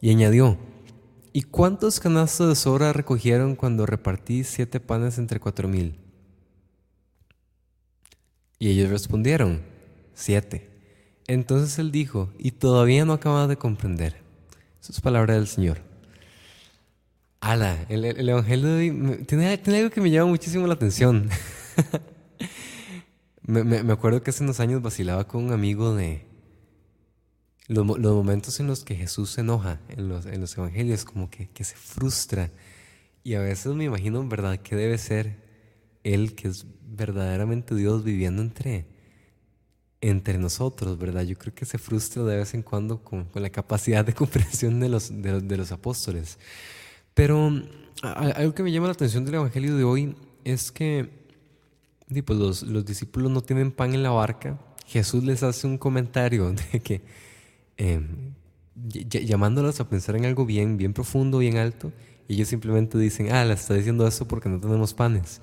Y 0.00 0.08
añadió, 0.08 0.56
¿y 1.34 1.42
cuántos 1.42 2.00
canastos 2.00 2.48
de 2.48 2.54
sobra 2.54 2.94
recogieron 2.94 3.54
cuando 3.54 3.84
repartí 3.84 4.44
siete 4.44 4.80
panes 4.80 5.18
entre 5.18 5.40
cuatro 5.40 5.68
mil? 5.68 5.98
Y 8.58 8.70
ellos 8.70 8.88
respondieron, 8.88 9.60
siete. 10.14 10.73
Entonces 11.26 11.78
él 11.78 11.90
dijo, 11.90 12.30
y 12.38 12.50
todavía 12.52 13.04
no 13.04 13.14
acaba 13.14 13.46
de 13.46 13.56
comprender. 13.56 14.16
Eso 14.80 14.92
es 14.92 15.00
palabra 15.00 15.34
del 15.34 15.46
Señor. 15.46 15.78
Ala, 17.40 17.86
el, 17.88 18.04
Evangelio 18.28 18.68
de 18.68 18.90
hoy 18.90 19.24
tiene, 19.26 19.48
algo 19.48 19.90
que 19.90 20.00
me 20.00 20.10
llama 20.10 20.30
muchísimo 20.30 20.66
la 20.66 20.74
atención. 20.74 21.28
me, 23.42 23.92
acuerdo 23.92 24.22
que 24.22 24.30
hace 24.30 24.44
unos 24.44 24.60
años 24.60 24.82
vacilaba 24.82 25.26
con 25.28 25.44
un 25.44 25.52
amigo 25.52 25.94
de 25.94 26.26
los, 27.68 27.84
momentos 27.84 28.60
en 28.60 28.66
los 28.66 28.84
que 28.84 28.94
Jesús 28.94 29.30
se 29.30 29.42
enoja 29.42 29.80
en 29.88 30.08
los, 30.08 30.26
en 30.26 30.40
los 30.40 30.56
evangelios, 30.56 31.04
como 31.04 31.30
que, 31.30 31.48
que, 31.48 31.64
se 31.64 31.76
frustra. 31.76 32.50
Y 33.22 33.34
a 33.34 33.40
veces 33.40 33.74
me 33.74 33.84
imagino 33.84 34.20
en 34.20 34.28
verdad 34.28 34.58
que 34.58 34.76
debe 34.76 34.98
ser 34.98 35.36
Él, 36.02 36.34
que 36.34 36.48
es 36.48 36.66
verdaderamente 36.82 37.74
Dios 37.74 38.04
viviendo 38.04 38.40
entre, 38.40 38.86
entre 40.08 40.36
nosotros, 40.36 40.98
¿verdad? 40.98 41.22
Yo 41.22 41.36
creo 41.38 41.54
que 41.54 41.64
se 41.64 41.78
frustra 41.78 42.22
de 42.24 42.36
vez 42.36 42.52
en 42.52 42.62
cuando 42.62 43.02
con, 43.02 43.26
la 43.34 43.48
capacidad 43.48 44.04
de 44.04 44.12
comprensión 44.22 44.78
de 44.78 44.90
los, 44.90 45.10
de, 45.10 45.56
los 45.56 45.72
apóstoles. 45.72 46.38
Pero 47.14 47.50
algo 48.02 48.54
que 48.54 48.62
me 48.62 48.70
llama 48.70 48.88
la 48.88 48.92
atención 48.92 49.24
del 49.24 49.36
Evangelio 49.36 49.76
de 49.76 49.84
hoy 49.84 50.14
es 50.44 50.70
que 50.70 51.08
pues 52.26 52.38
los, 52.38 52.62
los, 52.62 52.84
discípulos 52.84 53.30
no 53.30 53.40
tienen 53.40 53.72
pan 53.72 53.94
en 53.94 54.02
la 54.02 54.10
barca. 54.10 54.58
Jesús 54.86 55.24
les 55.24 55.42
hace 55.42 55.66
un 55.66 55.78
comentario 55.78 56.52
de 56.72 56.80
que, 56.80 57.00
eh, 57.78 58.00
llamándolos 58.76 59.80
a 59.80 59.88
pensar 59.88 60.16
en 60.16 60.26
algo 60.26 60.44
bien, 60.44 60.76
bien 60.76 60.92
profundo, 60.92 61.38
bien 61.38 61.56
alto, 61.56 61.92
ellos 62.28 62.48
simplemente 62.48 62.98
dicen, 62.98 63.32
ah, 63.32 63.44
le 63.44 63.54
está 63.54 63.72
diciendo 63.72 64.06
eso 64.06 64.28
porque 64.28 64.50
no 64.50 64.60
tenemos 64.60 64.92
panes. 64.92 65.40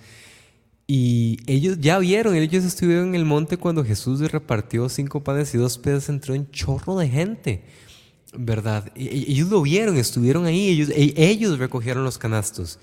Y 0.93 1.39
ellos 1.47 1.77
ya 1.79 1.99
vieron, 1.99 2.35
ellos 2.35 2.65
estuvieron 2.65 3.07
en 3.07 3.15
el 3.15 3.23
monte 3.23 3.55
cuando 3.55 3.81
Jesús 3.85 4.19
repartió 4.29 4.89
cinco 4.89 5.23
panes 5.23 5.55
y 5.55 5.57
dos 5.57 5.77
peces 5.77 6.09
entró 6.09 6.33
un 6.33 6.51
chorro 6.51 6.97
de 6.97 7.07
gente, 7.07 7.63
¿verdad? 8.37 8.91
ellos 8.97 9.47
lo 9.47 9.61
vieron, 9.61 9.95
estuvieron 9.95 10.45
ahí, 10.45 10.67
ellos, 10.67 10.89
e, 10.89 11.13
ellos 11.15 11.59
recogieron 11.59 12.03
los 12.03 12.17
canastos. 12.17 12.77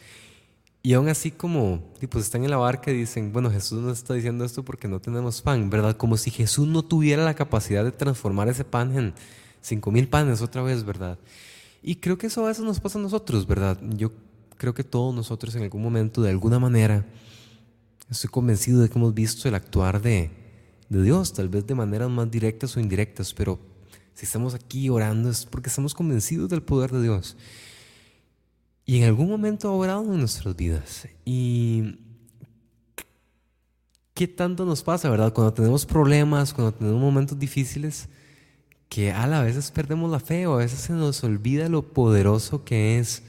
Y 0.83 0.95
aún 0.95 1.11
así 1.11 1.31
como, 1.31 1.83
pues 2.09 2.25
están 2.25 2.45
en 2.45 2.51
la 2.51 2.57
barca 2.57 2.91
y 2.91 2.97
dicen, 2.97 3.31
bueno, 3.31 3.51
Jesús 3.51 3.83
nos 3.83 3.99
está 3.99 4.15
diciendo 4.15 4.47
esto 4.47 4.65
porque 4.65 4.89
no 4.89 5.01
tenemos 5.01 5.43
pan, 5.43 5.69
¿verdad? 5.69 5.95
Como 5.95 6.17
si 6.17 6.31
Jesús 6.31 6.67
no 6.67 6.83
tuviera 6.83 7.23
la 7.27 7.35
capacidad 7.35 7.85
de 7.85 7.93
transformar 7.93 8.49
ese 8.49 8.65
pan 8.65 8.97
en 8.97 9.15
cinco 9.61 9.91
mil 9.91 10.09
panes 10.09 10.41
otra 10.41 10.63
vez, 10.63 10.83
¿verdad? 10.83 11.19
Y 11.83 11.97
creo 11.97 12.17
que 12.17 12.29
eso 12.29 12.43
a 12.43 12.49
veces 12.49 12.65
nos 12.65 12.81
pasa 12.81 12.99
a 12.99 13.03
nosotros, 13.03 13.47
¿verdad? 13.47 13.79
Yo 13.83 14.13
creo 14.57 14.73
que 14.73 14.83
todos 14.83 15.15
nosotros 15.15 15.55
en 15.57 15.65
algún 15.65 15.83
momento, 15.83 16.23
de 16.23 16.31
alguna 16.31 16.59
manera, 16.59 17.05
Estoy 18.11 18.31
convencido 18.31 18.81
de 18.81 18.89
que 18.89 18.99
hemos 18.99 19.13
visto 19.13 19.49
el 19.49 19.55
actuar 19.55 20.01
de, 20.01 20.31
Dios, 20.89 21.35
tal 21.35 21.49
vez 21.51 21.67
de 21.67 21.75
maneras 21.75 22.09
más 22.09 22.31
directas 22.31 22.77
o 22.77 22.81
indirectas, 22.81 23.35
pero 23.35 23.59
si 24.15 24.25
estamos 24.25 24.55
aquí 24.55 24.89
orando 24.89 25.29
es 25.29 25.45
porque 25.45 25.69
estamos 25.69 25.95
convencidos 25.95 26.49
del 26.49 26.63
poder 26.63 26.91
de 26.91 27.03
Dios. 27.03 27.37
Y 28.87 28.99
en 28.99 29.05
algún 29.05 29.29
momento 29.29 29.69
ha 29.69 29.73
orado 29.73 30.03
en 30.15 30.21
nuestras 30.21 30.57
vidas. 30.57 31.07
Y 31.27 31.99
qué 34.15 34.27
tanto 34.27 34.65
nos 34.65 34.83
pasa, 34.83 35.11
¿verdad? 35.11 35.35
Cuando 35.35 35.53
tenemos 35.53 35.85
problemas, 35.85 36.55
cuando 36.55 36.73
tenemos 36.73 36.99
momentos 36.99 37.39
difíciles, 37.39 38.09
que 38.89 39.13
a 39.13 39.43
veces 39.43 39.71
perdemos 39.71 40.11
la 40.11 40.21
fe 40.21 40.47
o 40.47 40.55
a 40.55 40.59
veces 40.59 40.81
se 40.81 40.95
nos 40.95 41.23
olvida 41.23 41.69
lo 41.69 41.93
poderoso 41.93 42.65
que 42.65 42.99
es 42.99 43.23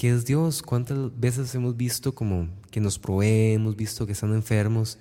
¿Qué 0.00 0.08
es 0.08 0.24
Dios? 0.24 0.62
¿Cuántas 0.62 0.96
veces 1.20 1.54
hemos 1.54 1.76
visto 1.76 2.14
como 2.14 2.48
que 2.70 2.80
nos 2.80 2.98
provee, 2.98 3.52
hemos 3.52 3.76
visto 3.76 4.06
que 4.06 4.12
están 4.12 4.32
enfermos 4.32 4.96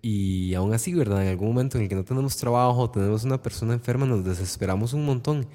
y 0.00 0.54
aún 0.54 0.72
así, 0.72 0.94
¿verdad? 0.94 1.22
En 1.22 1.28
algún 1.28 1.48
momento 1.48 1.76
en 1.76 1.82
el 1.82 1.90
que 1.90 1.96
no 1.96 2.02
tenemos 2.02 2.38
trabajo, 2.38 2.88
tenemos 2.88 3.24
una 3.24 3.42
persona 3.42 3.74
enferma, 3.74 4.06
nos 4.06 4.24
desesperamos 4.24 4.94
un 4.94 5.04
montón, 5.04 5.46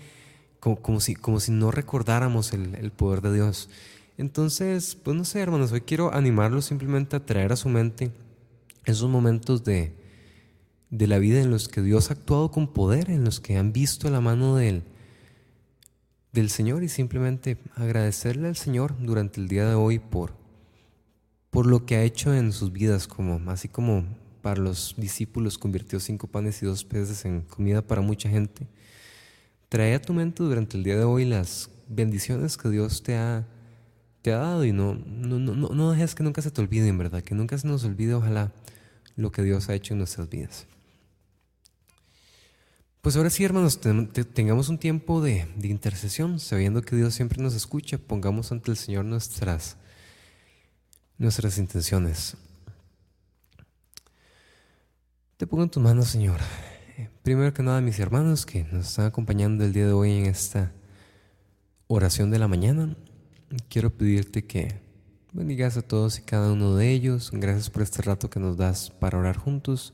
como, 0.60 1.00
si, 1.00 1.16
como 1.16 1.40
si 1.40 1.52
no 1.52 1.72
recordáramos 1.72 2.54
el, 2.54 2.92
poder 2.92 3.22
de 3.22 3.34
Dios. 3.34 3.68
Entonces, 4.16 4.94
pues 4.94 5.18
no 5.18 5.26
sé, 5.26 5.40
hermanos, 5.40 5.72
hoy 5.72 5.82
quiero 5.82 6.14
animarlos 6.14 6.66
simplemente 6.66 7.16
a 7.16 7.26
traer 7.26 7.54
a 7.54 7.56
su 7.56 7.70
mente 7.70 8.12
esos 8.86 9.10
momentos 9.10 9.64
de, 9.64 9.96
de 10.92 11.08
la 11.08 11.18
vida 11.18 11.42
en 11.42 11.50
los 11.50 11.68
que 11.68 11.82
Dios 11.82 12.12
ha 12.12 12.14
actuado 12.14 12.52
con 12.52 12.68
poder, 12.68 13.10
en 13.10 13.24
los 13.24 13.40
que 13.40 13.58
han 13.58 13.74
visto 13.74 14.08
la 14.12 14.22
mano 14.22 14.56
de 14.56 14.70
Él 14.70 14.84
del 16.38 16.50
Señor 16.52 16.84
y 16.84 16.90
simplemente 16.90 17.58
agradecerle 17.76 18.48
al 18.48 18.56
Señor 18.56 18.96
durante 19.00 19.42
el 19.42 19.48
día 19.48 19.68
de 19.68 19.74
hoy 19.74 19.98
por, 19.98 20.36
por 21.50 21.66
lo 21.66 21.86
que 21.86 21.96
ha 21.96 22.04
hecho 22.04 22.32
en 22.34 22.52
sus 22.52 22.72
vidas, 22.72 23.08
como, 23.08 23.42
así 23.50 23.68
como 23.68 24.06
para 24.44 24.62
los 24.62 24.94
discípulos 24.98 25.58
convirtió 25.58 26.00
cinco 26.00 26.28
panes 26.28 26.62
y 26.62 26.68
dos 26.68 26.84
peces 26.86 27.26
en 27.26 27.42
comida 27.42 27.82
para 27.82 28.02
mucha 28.02 28.30
gente. 28.30 28.68
Trae 29.68 29.96
a 29.96 30.02
tu 30.02 30.14
mente 30.14 30.44
durante 30.44 30.78
el 30.78 30.84
día 30.84 30.96
de 30.96 31.06
hoy 31.06 31.26
las 31.26 31.72
bendiciones 31.88 32.56
que 32.56 32.70
Dios 32.70 33.02
te 33.02 33.16
ha, 33.16 33.48
te 34.22 34.32
ha 34.32 34.38
dado 34.38 34.64
y 34.64 34.72
no, 34.72 34.94
no, 34.94 35.40
no, 35.40 35.70
no 35.70 35.92
dejes 35.92 36.14
que 36.14 36.24
nunca 36.24 36.44
se 36.44 36.52
te 36.52 36.62
olvide, 36.62 36.88
en 36.88 37.00
verdad, 37.00 37.24
que 37.24 37.34
nunca 37.34 37.58
se 37.58 37.68
nos 37.68 37.84
olvide, 37.84 38.14
ojalá, 38.14 38.54
lo 39.16 39.32
que 39.32 39.42
Dios 39.42 39.70
ha 39.70 39.74
hecho 39.74 39.96
en 39.96 39.98
nuestras 39.98 40.30
vidas. 40.30 40.68
Pues 43.08 43.16
ahora 43.16 43.30
sí, 43.30 43.46
hermanos, 43.46 43.80
tengamos 44.34 44.68
un 44.68 44.80
tiempo 44.80 45.22
de, 45.22 45.48
intercesión, 45.64 46.42
sabiendo 46.42 46.82
que 46.82 46.98
Dios 46.98 47.14
siempre 47.14 47.42
nos 47.42 47.56
escucha, 47.56 47.98
pongamos 47.98 48.52
ante 48.52 48.70
el 48.70 48.76
Señor 48.76 49.06
nuestras, 49.06 49.78
nuestras 51.18 51.58
intenciones. 51.58 52.36
Te 55.38 55.48
pongo 55.48 55.64
en 55.64 55.70
tus 55.70 55.82
manos, 55.82 56.10
Señor. 56.10 56.42
Primero 57.24 57.54
que 57.54 57.64
nada, 57.64 57.80
mis 57.80 57.98
hermanos 57.98 58.46
que 58.46 58.66
nos 58.74 58.90
están 58.90 59.06
acompañando 59.06 59.64
el 59.64 59.72
día 59.72 59.88
de 59.88 59.94
hoy 59.94 60.12
en 60.12 60.26
esta 60.26 60.74
oración 61.88 62.30
de 62.30 62.40
la 62.40 62.50
mañana, 62.50 62.98
quiero 63.70 63.90
pedirte 63.90 64.46
que 64.46 64.82
bendigas 65.32 65.78
a 65.78 65.82
todos 65.82 66.20
y 66.20 66.24
cada 66.24 66.52
uno 66.52 66.76
de 66.76 66.92
ellos. 66.92 67.30
Gracias 67.32 67.70
por 67.70 67.84
este 67.84 68.02
rato 68.02 68.30
que 68.30 68.42
nos 68.42 68.58
das 68.58 68.90
para 68.90 69.18
orar 69.18 69.38
juntos. 69.38 69.94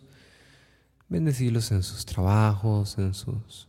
Bendecirlos 1.13 1.71
en 1.71 1.83
sus 1.83 2.07
trabajos, 2.07 2.97
en 2.97 3.13
sus 3.13 3.67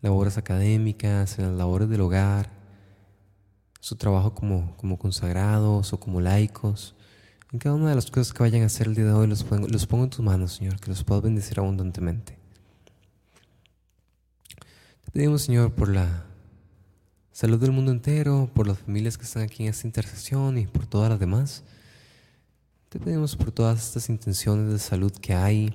labores 0.00 0.38
académicas, 0.38 1.36
en 1.40 1.46
las 1.46 1.58
labores 1.58 1.88
del 1.88 2.00
hogar, 2.00 2.48
su 3.80 3.96
trabajo 3.96 4.36
como, 4.36 4.76
como 4.76 4.96
consagrados 4.96 5.92
o 5.92 5.98
como 5.98 6.20
laicos. 6.20 6.94
En 7.50 7.58
cada 7.58 7.74
una 7.74 7.88
de 7.88 7.96
las 7.96 8.08
cosas 8.08 8.32
que 8.32 8.44
vayan 8.44 8.62
a 8.62 8.66
hacer 8.66 8.86
el 8.86 8.94
día 8.94 9.06
de 9.06 9.12
hoy, 9.12 9.26
los 9.26 9.42
pongo, 9.42 9.66
los 9.66 9.84
pongo 9.88 10.04
en 10.04 10.10
tus 10.10 10.24
manos, 10.24 10.52
Señor, 10.52 10.78
que 10.78 10.90
los 10.90 11.02
puedas 11.02 11.24
bendecir 11.24 11.58
abundantemente. 11.58 12.38
Te 15.04 15.10
pedimos, 15.10 15.42
Señor, 15.42 15.72
por 15.72 15.88
la 15.88 16.24
salud 17.32 17.58
del 17.58 17.72
mundo 17.72 17.90
entero, 17.90 18.48
por 18.54 18.68
las 18.68 18.78
familias 18.78 19.18
que 19.18 19.24
están 19.24 19.42
aquí 19.42 19.64
en 19.64 19.70
esta 19.70 19.88
intercesión 19.88 20.56
y 20.56 20.68
por 20.68 20.86
todas 20.86 21.10
las 21.10 21.18
demás. 21.18 21.64
Te 22.90 23.00
pedimos 23.00 23.34
por 23.34 23.50
todas 23.50 23.84
estas 23.84 24.08
intenciones 24.08 24.70
de 24.70 24.78
salud 24.78 25.10
que 25.10 25.34
hay 25.34 25.74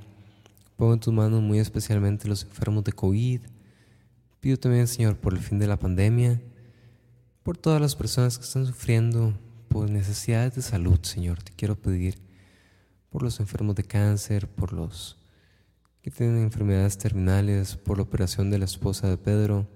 Pongo 0.79 0.93
en 0.93 1.01
tus 1.01 1.13
manos 1.13 1.41
muy 1.41 1.59
especialmente 1.59 2.29
los 2.29 2.43
enfermos 2.43 2.85
de 2.85 2.93
COVID. 2.93 3.41
Pido 4.39 4.55
también, 4.55 4.87
Señor, 4.87 5.17
por 5.17 5.33
el 5.33 5.39
fin 5.39 5.59
de 5.59 5.67
la 5.67 5.77
pandemia, 5.77 6.41
por 7.43 7.57
todas 7.57 7.81
las 7.81 7.97
personas 7.97 8.37
que 8.37 8.45
están 8.45 8.65
sufriendo 8.65 9.37
por 9.67 9.89
necesidades 9.89 10.55
de 10.55 10.61
salud, 10.61 10.97
Señor. 11.01 11.43
Te 11.43 11.51
quiero 11.51 11.75
pedir 11.75 12.17
por 13.09 13.23
los 13.23 13.41
enfermos 13.41 13.75
de 13.75 13.83
cáncer, 13.83 14.47
por 14.47 14.71
los 14.71 15.17
que 16.01 16.11
tienen 16.11 16.43
enfermedades 16.43 16.97
terminales, 16.97 17.75
por 17.75 17.97
la 17.97 18.03
operación 18.03 18.49
de 18.49 18.59
la 18.59 18.65
esposa 18.65 19.09
de 19.09 19.17
Pedro. 19.17 19.67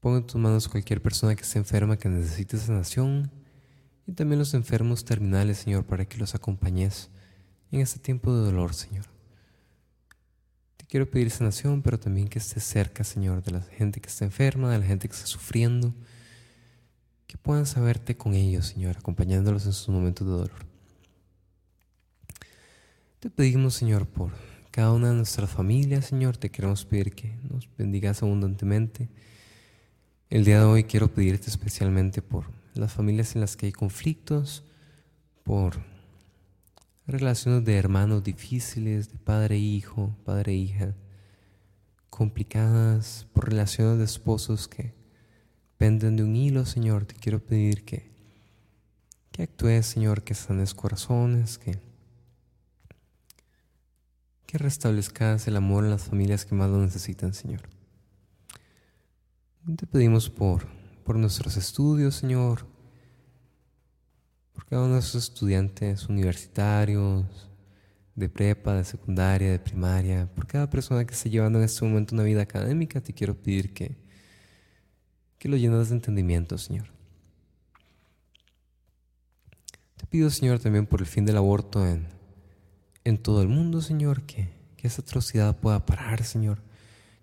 Pon 0.00 0.16
en 0.16 0.26
tus 0.26 0.40
manos 0.40 0.66
cualquier 0.66 1.02
persona 1.02 1.36
que 1.36 1.42
esté 1.42 1.58
enferma, 1.58 1.98
que 1.98 2.08
necesite 2.08 2.56
sanación, 2.56 3.30
y 4.06 4.12
también 4.12 4.38
los 4.38 4.54
enfermos 4.54 5.04
terminales, 5.04 5.58
Señor, 5.58 5.84
para 5.84 6.06
que 6.06 6.16
los 6.16 6.34
acompañes 6.34 7.10
en 7.72 7.80
este 7.80 7.98
tiempo 7.98 8.34
de 8.34 8.44
dolor, 8.44 8.74
Señor. 8.74 9.06
Te 10.76 10.86
quiero 10.86 11.10
pedir 11.10 11.30
sanación, 11.30 11.82
pero 11.82 11.98
también 11.98 12.28
que 12.28 12.38
estés 12.38 12.64
cerca, 12.64 13.04
Señor, 13.04 13.42
de 13.42 13.52
la 13.52 13.60
gente 13.60 14.00
que 14.00 14.08
está 14.08 14.24
enferma, 14.24 14.70
de 14.70 14.78
la 14.78 14.86
gente 14.86 15.08
que 15.08 15.14
está 15.14 15.26
sufriendo, 15.26 15.94
que 17.26 17.36
puedan 17.36 17.66
saberte 17.66 18.16
con 18.16 18.34
ellos, 18.34 18.66
Señor, 18.66 18.96
acompañándolos 18.98 19.66
en 19.66 19.72
sus 19.72 19.88
momentos 19.88 20.26
de 20.26 20.32
dolor. 20.32 20.66
Te 23.20 23.30
pedimos, 23.30 23.74
Señor, 23.74 24.06
por 24.06 24.32
cada 24.70 24.92
una 24.92 25.08
de 25.08 25.14
nuestras 25.14 25.50
familias, 25.50 26.06
Señor, 26.06 26.36
te 26.36 26.50
queremos 26.50 26.84
pedir 26.84 27.14
que 27.14 27.34
nos 27.50 27.68
bendigas 27.76 28.22
abundantemente. 28.22 29.08
El 30.28 30.44
día 30.44 30.60
de 30.60 30.66
hoy 30.66 30.84
quiero 30.84 31.08
pedirte 31.08 31.48
especialmente 31.48 32.20
por 32.20 32.44
las 32.74 32.92
familias 32.92 33.34
en 33.34 33.40
las 33.40 33.56
que 33.56 33.66
hay 33.66 33.72
conflictos, 33.72 34.64
por 35.44 35.80
relaciones 37.06 37.64
de 37.64 37.76
hermanos 37.76 38.22
difíciles, 38.22 39.10
de 39.10 39.18
padre 39.18 39.56
e 39.56 39.58
hijo, 39.58 40.16
padre 40.24 40.52
e 40.52 40.56
hija, 40.56 40.94
complicadas, 42.10 43.26
por 43.32 43.48
relaciones 43.48 43.98
de 43.98 44.04
esposos 44.04 44.68
que 44.68 44.94
penden 45.76 46.16
de 46.16 46.24
un 46.24 46.34
hilo, 46.34 46.64
Señor. 46.66 47.04
Te 47.04 47.14
quiero 47.14 47.40
pedir 47.40 47.84
que, 47.84 48.10
que 49.32 49.42
actúes, 49.42 49.86
Señor, 49.86 50.22
que 50.22 50.34
sanes 50.34 50.74
corazones, 50.74 51.58
que 51.58 51.80
que 54.46 54.58
restablezcas 54.58 55.46
el 55.48 55.56
amor 55.56 55.84
en 55.84 55.90
las 55.90 56.04
familias 56.04 56.44
que 56.44 56.54
más 56.54 56.70
lo 56.70 56.80
necesitan, 56.80 57.34
Señor. 57.34 57.62
Te 59.76 59.86
pedimos 59.86 60.30
por, 60.30 60.68
por 61.04 61.16
nuestros 61.16 61.56
estudios, 61.56 62.14
Señor, 62.14 62.66
cada 64.68 64.82
uno 64.82 64.88
de 64.88 64.94
nuestros 64.94 65.24
estudiantes 65.24 66.08
universitarios, 66.08 67.24
de 68.16 68.28
prepa, 68.28 68.74
de 68.74 68.84
secundaria, 68.84 69.52
de 69.52 69.58
primaria, 69.58 70.28
por 70.34 70.46
cada 70.46 70.68
persona 70.68 71.04
que 71.04 71.14
esté 71.14 71.30
llevando 71.30 71.58
en 71.58 71.64
este 71.66 71.84
momento 71.84 72.14
una 72.14 72.24
vida 72.24 72.42
académica, 72.42 73.00
te 73.00 73.12
quiero 73.12 73.36
pedir 73.36 73.72
que, 73.72 73.96
que 75.38 75.48
lo 75.48 75.56
llenes 75.56 75.90
de 75.90 75.96
entendimiento, 75.96 76.58
Señor. 76.58 76.86
Te 79.96 80.06
pido, 80.06 80.30
Señor, 80.30 80.58
también 80.58 80.86
por 80.86 81.00
el 81.00 81.06
fin 81.06 81.24
del 81.24 81.36
aborto 81.36 81.86
en, 81.86 82.08
en 83.04 83.18
todo 83.18 83.42
el 83.42 83.48
mundo, 83.48 83.82
Señor, 83.82 84.22
que, 84.22 84.48
que 84.76 84.88
esa 84.88 85.02
atrocidad 85.02 85.56
pueda 85.56 85.86
parar, 85.86 86.24
Señor. 86.24 86.62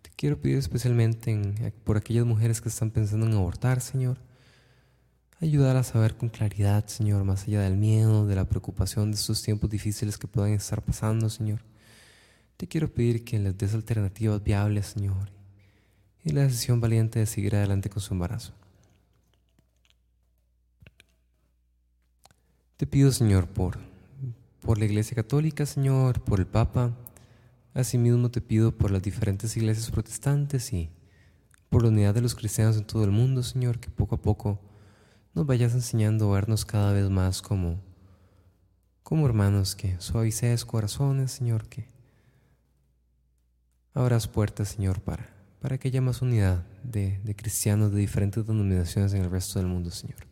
Te 0.01 0.11
quiero 0.15 0.39
pedir 0.39 0.59
especialmente 0.59 1.73
por 1.83 1.97
aquellas 1.97 2.25
mujeres 2.25 2.61
que 2.61 2.69
están 2.69 2.91
pensando 2.91 3.25
en 3.25 3.33
abortar, 3.33 3.81
Señor. 3.81 4.17
Ayudar 5.43 5.75
a 5.75 5.83
saber 5.83 6.15
con 6.15 6.29
claridad, 6.29 6.87
Señor, 6.87 7.25
más 7.25 7.43
allá 7.43 7.59
del 7.63 7.75
miedo, 7.75 8.25
de 8.25 8.33
la 8.33 8.45
preocupación 8.45 9.11
de 9.11 9.17
estos 9.17 9.43
tiempos 9.43 9.69
difíciles 9.69 10.17
que 10.17 10.25
puedan 10.25 10.53
estar 10.53 10.81
pasando, 10.81 11.29
Señor. 11.29 11.59
Te 12.55 12.65
quiero 12.65 12.87
pedir 12.93 13.25
que 13.25 13.37
les 13.39 13.57
des 13.57 13.73
alternativas 13.73 14.41
viables, 14.41 14.85
Señor, 14.85 15.31
y 16.23 16.31
la 16.31 16.43
decisión 16.43 16.79
valiente 16.79 17.19
de 17.19 17.25
seguir 17.25 17.57
adelante 17.57 17.89
con 17.89 18.01
su 18.01 18.13
embarazo. 18.13 18.53
Te 22.77 22.87
pido, 22.87 23.11
Señor, 23.11 23.49
por 23.49 23.79
por 24.61 24.77
la 24.77 24.85
Iglesia 24.85 25.13
Católica, 25.15 25.65
Señor, 25.65 26.21
por 26.21 26.39
el 26.39 26.47
Papa. 26.47 26.95
Asimismo 27.73 28.31
te 28.31 28.39
pido 28.39 28.71
por 28.71 28.91
las 28.91 29.03
diferentes 29.03 29.57
iglesias 29.57 29.91
protestantes 29.91 30.71
y 30.71 30.89
por 31.69 31.83
la 31.83 31.89
unidad 31.89 32.13
de 32.13 32.21
los 32.21 32.33
cristianos 32.33 32.77
en 32.77 32.85
todo 32.85 33.03
el 33.03 33.11
mundo, 33.11 33.43
Señor, 33.43 33.79
que 33.79 33.89
poco 33.89 34.15
a 34.15 34.21
poco 34.21 34.61
nos 35.33 35.45
vayas 35.45 35.73
enseñando 35.73 36.29
a 36.29 36.35
vernos 36.35 36.65
cada 36.65 36.93
vez 36.93 37.09
más 37.09 37.41
como, 37.41 37.81
como 39.01 39.25
hermanos, 39.25 39.75
que 39.75 39.99
suavices 39.99 40.65
corazones, 40.65 41.31
Señor, 41.31 41.67
que 41.67 41.87
abras 43.93 44.27
puertas, 44.27 44.69
Señor, 44.69 45.01
para, 45.01 45.29
para 45.59 45.77
que 45.77 45.87
haya 45.87 46.01
más 46.01 46.21
unidad 46.21 46.65
de, 46.83 47.19
de 47.23 47.35
cristianos 47.35 47.91
de 47.91 47.99
diferentes 47.99 48.45
denominaciones 48.45 49.13
en 49.13 49.23
el 49.23 49.31
resto 49.31 49.59
del 49.59 49.67
mundo, 49.67 49.89
Señor. 49.89 50.27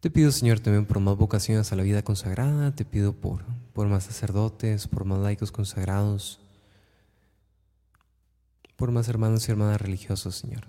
Te 0.00 0.10
pido, 0.10 0.32
Señor, 0.32 0.60
también 0.60 0.86
por 0.86 0.98
más 1.00 1.16
vocaciones 1.16 1.72
a 1.72 1.76
la 1.76 1.82
vida 1.82 2.02
consagrada, 2.02 2.74
te 2.74 2.86
pido 2.86 3.12
por, 3.12 3.44
por 3.74 3.86
más 3.86 4.04
sacerdotes, 4.04 4.88
por 4.88 5.04
más 5.04 5.20
laicos 5.20 5.52
consagrados, 5.52 6.40
por 8.80 8.92
más 8.92 9.10
hermanos 9.10 9.46
y 9.46 9.50
hermanas 9.50 9.78
religiosos, 9.78 10.36
Señor. 10.36 10.66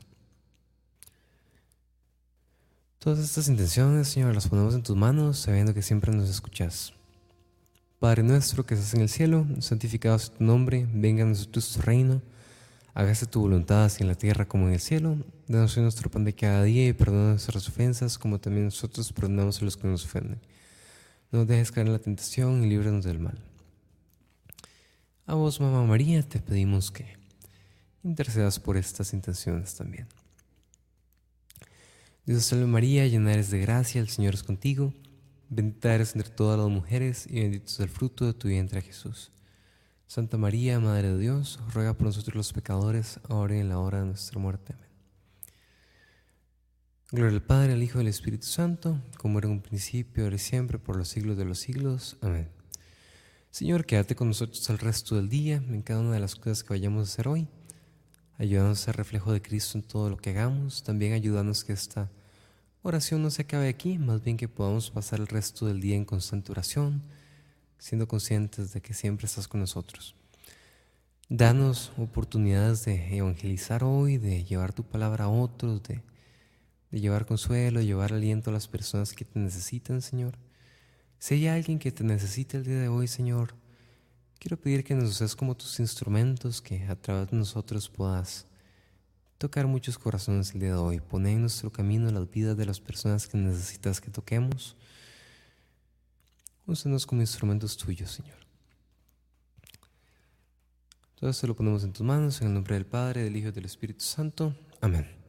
Todas 3.00 3.20
estas 3.20 3.48
intenciones, 3.48 4.10
Señor, 4.10 4.36
las 4.36 4.50
ponemos 4.50 4.76
en 4.76 4.84
tus 4.84 4.98
manos, 4.98 5.40
sabiendo 5.40 5.74
que 5.74 5.82
siempre 5.82 6.12
nos 6.12 6.30
escuchas. 6.30 6.92
Padre 8.00 8.24
nuestro 8.24 8.66
que 8.66 8.74
estás 8.74 8.94
en 8.96 9.02
el 9.02 9.08
cielo, 9.08 9.48
santificado 9.60 10.20
sea 10.20 10.36
tu 10.36 10.44
nombre, 10.44 10.90
venga 10.94 11.24
a 11.24 11.28
nosotros 11.28 11.72
tu 11.72 11.82
reino 11.82 12.22
Hágase 12.94 13.26
tu 13.28 13.40
voluntad 13.40 13.86
así 13.86 14.04
en 14.04 14.10
la 14.10 14.16
tierra 14.16 14.46
como 14.46 14.68
en 14.68 14.74
el 14.74 14.82
cielo. 14.82 15.16
Danos 15.48 15.78
hoy 15.78 15.84
nuestro 15.84 16.12
pan 16.12 16.26
de 16.26 16.36
cada 16.36 16.64
día 16.64 16.90
y 16.90 16.92
perdona 16.92 17.30
nuestras 17.30 17.70
ofensas 17.70 18.18
como 18.18 18.42
también 18.42 18.66
nosotros 18.66 19.14
perdonamos 19.14 19.62
a 19.62 19.66
los 19.66 19.78
que 19.78 19.88
nos 19.88 20.04
ofenden. 20.04 20.42
No 21.32 21.40
nos 21.40 21.48
dejes 21.48 21.72
caer 21.72 21.88
en 21.88 21.94
la 21.94 22.00
tentación 22.00 22.62
y 22.62 22.68
líbranos 22.68 23.06
del 23.06 23.20
mal. 23.20 23.40
A 25.26 25.36
vos, 25.36 25.62
Mamá 25.62 25.86
María, 25.86 26.22
te 26.24 26.40
pedimos 26.40 26.92
que 26.92 27.21
intercedas 28.04 28.60
por 28.60 28.78
estas 28.78 29.14
intenciones 29.14 29.76
también. 29.76 30.08
Dios 32.26 32.46
salve 32.46 32.66
María, 32.66 33.08
llena 33.08 33.34
eres 33.34 33.50
de 33.50 33.60
gracia, 33.60 34.00
el 34.00 34.10
Señor 34.10 34.36
es 34.36 34.44
contigo. 34.44 34.94
Bendita 35.50 35.94
eres 35.94 36.16
entre 36.16 36.30
todas 36.30 36.60
las 36.60 36.70
mujeres 36.70 37.28
y 37.28 37.42
bendito 37.42 37.66
es 37.66 37.80
el 37.80 37.90
fruto 37.90 38.26
de 38.26 38.34
tu 38.34 38.48
vientre 38.48 38.82
Jesús. 38.82 39.32
Santa 40.08 40.38
María, 40.38 40.80
Madre 40.80 41.14
de 41.14 41.18
Dios, 41.20 41.60
ruega 41.74 41.94
por 41.94 42.08
nosotros 42.08 42.36
los 42.36 42.54
pecadores, 42.54 43.20
ahora 43.30 43.56
y 43.56 43.60
en 43.60 43.70
la 43.70 43.80
hora 43.80 44.02
de 44.02 44.08
nuestra 44.08 44.40
muerte. 44.40 44.74
Amén. 44.74 44.90
Gloria 47.12 47.36
al 47.36 47.44
Padre, 47.44 47.74
al 47.74 47.84
Hijo 47.84 47.98
y 47.98 48.02
al 48.02 48.08
Espíritu 48.08 48.46
Santo, 48.46 49.02
como 49.18 49.40
era 49.40 49.48
en 49.48 49.54
un 49.54 49.62
principio, 49.62 50.24
ahora 50.24 50.36
y 50.36 50.40
siempre, 50.40 50.80
por 50.80 50.96
los 50.96 51.10
siglos 51.10 51.38
de 51.38 51.46
los 51.46 51.60
siglos. 51.60 52.18
Amén. 52.22 52.50
Señor, 53.50 53.86
quédate 53.86 54.16
con 54.16 54.30
nosotros 54.30 54.70
el 54.70 54.78
resto 54.78 55.16
del 55.16 55.28
día, 55.28 55.58
en 55.58 55.82
cada 55.82 56.00
una 56.00 56.14
de 56.14 56.20
las 56.20 56.36
cosas 56.36 56.64
que 56.64 56.70
vayamos 56.70 57.00
a 57.02 57.12
hacer 57.12 57.28
hoy. 57.28 57.48
Ayúdanos 58.42 58.82
a 58.82 58.86
ser 58.86 58.98
reflejo 58.98 59.32
de 59.32 59.44
Cristo 59.44 59.78
en 59.78 59.84
todo 59.84 60.10
lo 60.10 60.18
que 60.18 60.32
hagamos. 60.32 60.82
También 60.82 61.14
ayúdanos 61.14 61.64
que 61.64 61.74
esta 61.74 62.10
oración 62.82 63.22
no 63.22 63.30
se 63.30 63.44
acabe 63.44 63.70
aquí, 63.70 64.00
más 64.00 64.24
bien 64.24 64.36
que 64.36 64.48
podamos 64.48 64.90
pasar 64.90 65.20
el 65.20 65.28
resto 65.28 65.68
del 65.68 65.80
día 65.80 65.96
en 65.96 66.06
constante 66.06 66.52
oración 66.52 67.04
siendo 67.78 68.08
conscientes 68.08 68.74
de 68.74 68.82
que 68.82 68.96
siempre 68.96 69.28
estás 69.28 69.48
con 69.48 69.60
nosotros. 69.60 70.16
Danos 71.30 71.92
oportunidades 72.00 72.84
de 72.84 73.16
evangelizar 73.16 73.84
hoy, 73.84 74.18
de 74.18 74.44
llevar 74.44 74.74
tu 74.74 74.82
palabra 74.86 75.26
a 75.26 75.30
otros, 75.30 75.84
de, 75.84 76.02
llevar 76.90 77.28
consuelo, 77.28 77.80
de 77.80 77.86
llevar 77.86 78.12
aliento 78.12 78.50
a 78.50 78.54
las 78.54 78.68
personas 78.68 79.14
que 79.14 79.24
te 79.24 79.38
necesitan, 79.38 80.02
Señor. 80.02 80.40
Si 81.20 81.36
hay 81.36 81.48
alguien 81.48 81.78
que 81.78 81.92
te 81.92 82.04
necesita 82.04 82.58
el 82.58 82.64
día 82.64 82.80
de 82.80 82.88
hoy, 82.88 83.08
Señor, 83.08 83.54
quiero 84.42 84.58
pedir 84.60 84.84
que 84.84 84.96
nos 84.96 85.12
uses 85.12 85.36
como 85.36 85.56
tus 85.56 85.80
instrumentos, 85.80 86.62
que 86.62 86.84
a 86.88 86.96
través 86.96 87.30
de 87.30 87.38
nosotros 87.38 87.88
puedas 87.88 88.48
tocar 89.38 89.68
muchos 89.68 90.00
corazones 90.00 90.54
el 90.56 90.62
día 90.62 90.70
de 90.70 90.76
hoy, 90.76 91.00
poner 91.00 91.34
en 91.34 91.42
nuestro 91.42 91.72
camino 91.72 92.10
las 92.10 92.30
vidas 92.30 92.58
de 92.58 92.66
las 92.66 92.80
personas 92.80 93.28
que 93.28 93.38
necesitas 93.38 94.02
que 94.02 94.10
toquemos 94.10 94.76
Úsanos 96.66 97.06
como 97.06 97.22
instrumentos 97.22 97.76
tuyos, 97.76 98.12
Señor. 98.12 98.38
Todo 101.20 101.30
esto 101.30 101.48
lo 101.48 101.56
ponemos 101.56 101.84
en 101.84 101.92
tus 101.92 102.06
manos, 102.06 102.40
en 102.42 102.48
el 102.48 102.54
nombre 102.54 102.76
del 102.76 102.86
Padre, 102.86 103.24
del 103.24 103.36
Hijo 103.36 103.50
y 103.50 103.52
del 103.52 103.66
Espíritu 103.66 104.04
Santo. 104.04 104.56
Amén. 104.80 105.21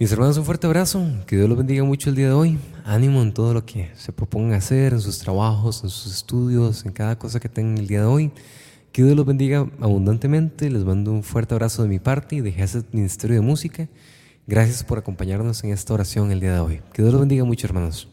Mis 0.00 0.10
hermanos, 0.12 0.38
un 0.38 0.46
fuerte 0.46 0.66
abrazo. 0.66 1.06
Que 1.26 1.36
Dios 1.36 1.46
los 1.46 1.58
bendiga 1.58 1.84
mucho 1.84 2.08
el 2.08 2.16
día 2.16 2.28
de 2.28 2.32
hoy. 2.32 2.58
Ánimo 2.86 3.20
en 3.20 3.34
todo 3.34 3.52
lo 3.52 3.66
que 3.66 3.90
se 3.96 4.14
propongan 4.14 4.54
hacer, 4.54 4.94
en 4.94 5.00
sus 5.02 5.18
trabajos, 5.18 5.84
en 5.84 5.90
sus 5.90 6.14
estudios, 6.14 6.86
en 6.86 6.92
cada 6.92 7.18
cosa 7.18 7.38
que 7.38 7.50
tengan 7.50 7.76
el 7.76 7.86
día 7.86 8.00
de 8.00 8.06
hoy. 8.06 8.32
Que 8.92 9.04
Dios 9.04 9.14
los 9.14 9.26
bendiga 9.26 9.68
abundantemente. 9.78 10.70
Les 10.70 10.84
mando 10.84 11.12
un 11.12 11.22
fuerte 11.22 11.52
abrazo 11.52 11.82
de 11.82 11.90
mi 11.90 11.98
parte 11.98 12.36
y 12.36 12.40
de 12.40 12.48
ese 12.48 12.82
Ministerio 12.92 13.36
de 13.36 13.42
Música. 13.42 13.90
Gracias 14.46 14.82
por 14.84 14.96
acompañarnos 14.96 15.62
en 15.64 15.70
esta 15.70 15.92
oración 15.92 16.32
el 16.32 16.40
día 16.40 16.54
de 16.54 16.60
hoy. 16.60 16.80
Que 16.94 17.02
Dios 17.02 17.12
los 17.12 17.20
bendiga 17.20 17.44
mucho, 17.44 17.66
hermanos. 17.66 18.08